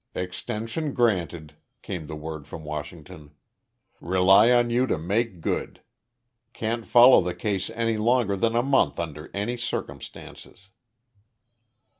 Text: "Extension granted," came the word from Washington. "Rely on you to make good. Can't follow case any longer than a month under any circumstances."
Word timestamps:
"Extension 0.15 0.93
granted," 0.95 1.53
came 1.83 2.07
the 2.07 2.15
word 2.15 2.47
from 2.47 2.63
Washington. 2.63 3.35
"Rely 3.99 4.51
on 4.51 4.71
you 4.71 4.87
to 4.87 4.97
make 4.97 5.41
good. 5.41 5.81
Can't 6.53 6.87
follow 6.87 7.31
case 7.35 7.69
any 7.69 7.97
longer 7.97 8.35
than 8.35 8.55
a 8.55 8.63
month 8.63 8.99
under 8.99 9.29
any 9.31 9.57
circumstances." 9.57 10.69